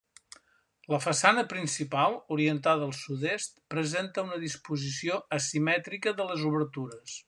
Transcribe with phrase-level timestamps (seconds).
[0.93, 7.19] La façana principal, orientada al sud-est, presenta una disposició asimètrica de les obertures.